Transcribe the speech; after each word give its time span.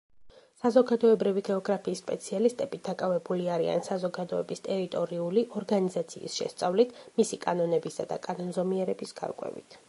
საზოგადოებრივი 0.59 1.41
გეოგრაფიის 1.49 1.99
სპეციალისტები 2.03 2.79
დაკავებული 2.87 3.45
არიან 3.57 3.83
საზოგადოების 3.89 4.65
ტერიტორიული 4.69 5.45
ორგანიზაციის 5.61 6.39
შესწავლით, 6.43 6.97
მისი 7.21 7.41
კანონებისა 7.47 8.09
და 8.15 8.19
კანონზომიერებების 8.27 9.17
გარკვევით. 9.23 9.79